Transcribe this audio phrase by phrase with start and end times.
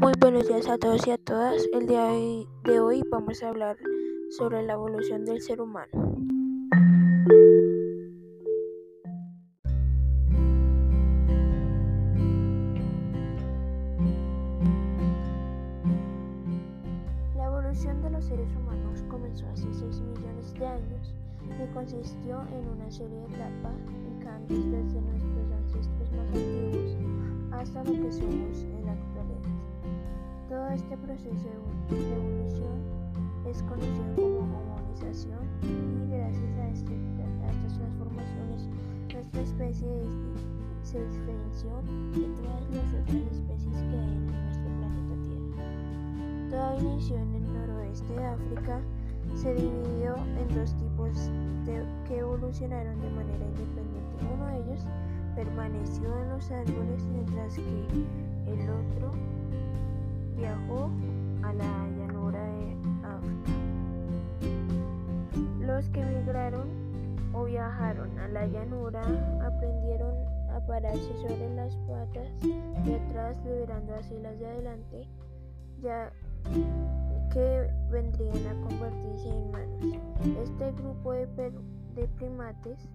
[0.00, 1.62] Muy buenos días a todos y a todas.
[1.72, 2.08] El día
[2.64, 3.76] de hoy vamos a hablar
[4.30, 5.88] sobre la evolución del ser humano.
[17.36, 22.68] La evolución de los seres humanos comenzó hace 6 millones de años y consistió en
[22.68, 23.76] una serie de etapas
[24.08, 26.96] y cambios desde nuestros ancestros más antiguos
[27.52, 28.83] hasta lo que somos en.
[30.64, 31.50] Todo este proceso
[31.90, 32.80] de evolución
[33.46, 36.94] es conocido como homonización y gracias este,
[37.44, 38.70] a, estas transformaciones
[39.12, 39.88] nuestra especie
[40.82, 41.68] se diferenció
[42.16, 45.68] de todas las otras especies que hay en nuestro planeta Tierra.
[46.48, 48.80] Todo inició en el noroeste de África,
[49.34, 51.30] se dividió en dos tipos
[52.08, 54.16] que evolucionaron de manera independiente.
[54.34, 54.86] Uno de ellos
[55.36, 59.12] permaneció en los árboles mientras que el otro
[60.36, 60.90] viajó
[61.42, 63.52] a la llanura de África.
[65.60, 66.68] Los que migraron
[67.32, 69.02] o viajaron a la llanura
[69.44, 70.14] aprendieron
[70.54, 72.28] a pararse sobre las patas
[72.84, 75.08] de atrás, liberando así las de adelante,
[75.80, 76.12] ya
[77.32, 79.84] que vendrían a convertirse en manos.
[80.42, 81.26] Este grupo de,
[81.94, 82.88] de primates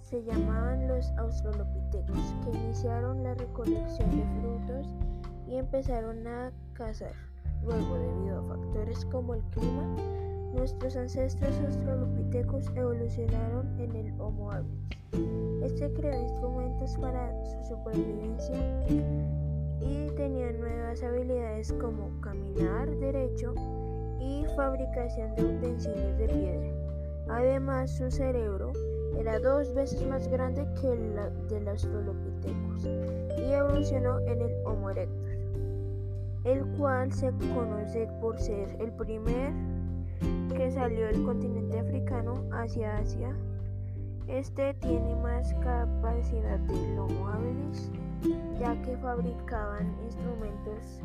[0.00, 4.86] se llamaban los australopithecus, que iniciaron la recolección de frutos
[5.48, 7.12] y empezaron a cazar.
[7.64, 9.96] Luego, debido a factores como el clima,
[10.54, 14.86] nuestros ancestros australopithecus evolucionaron en el Homo habilis.
[15.62, 18.56] Este creó instrumentos para su supervivencia
[19.80, 23.54] y tenía nuevas habilidades como caminar derecho
[24.20, 26.70] y fabricación de utensilios de piedra.
[27.28, 28.72] Además, su cerebro
[29.18, 31.14] era dos veces más grande que el
[31.48, 32.84] de los Australopithecus
[33.38, 35.25] y evolucionó en el Homo erectus,
[36.46, 39.52] el cual se conoce por ser el primer
[40.56, 43.36] que salió del continente africano hacia Asia.
[44.28, 47.90] Este tiene más capacidad del Homo habilis,
[48.58, 51.02] ya que fabricaban instrumentos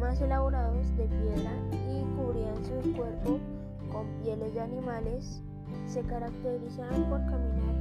[0.00, 1.52] más elaborados de piedra
[1.90, 3.38] y cubrían su cuerpo
[3.92, 5.42] con pieles de animales
[5.86, 7.74] se caracterizaban por caminar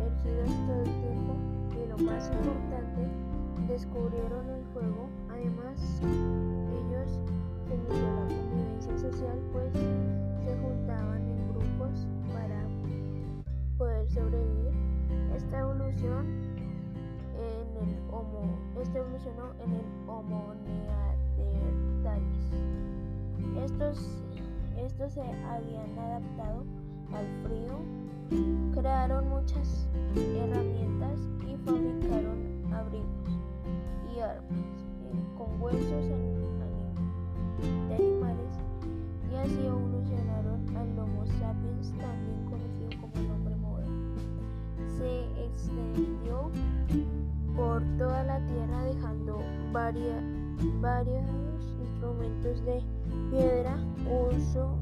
[0.00, 1.34] erguidos todo el tiempo
[1.72, 3.08] y lo más importante,
[3.68, 5.08] descubrieron el fuego.
[15.50, 16.26] Esta evolución
[17.34, 20.54] en el homo, esta evolucionó en el Homo
[21.34, 22.54] neanderthalis.
[23.64, 24.22] Estos,
[24.78, 26.64] estos se habían adaptado
[27.12, 27.80] al frío,
[28.74, 33.40] crearon muchas herramientas y fabricaron abrigos
[34.14, 34.86] y armas
[35.36, 36.29] con huesos de
[48.00, 49.40] toda la tierra dejando
[49.72, 51.28] varios
[51.82, 52.82] instrumentos de
[53.30, 53.76] piedra,
[54.30, 54.74] uso,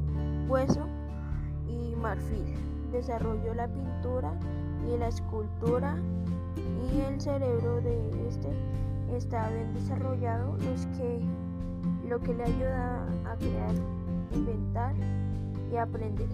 [0.49, 0.87] hueso
[2.01, 2.55] marfil.
[2.93, 4.33] Desarrolló la pintura
[4.87, 5.97] y la escultura
[6.93, 8.49] y el cerebro de este
[9.17, 10.57] está bien desarrollado,
[10.97, 11.21] que,
[12.09, 13.75] lo que le ayuda a crear,
[14.33, 14.95] inventar
[15.73, 16.29] y aprender.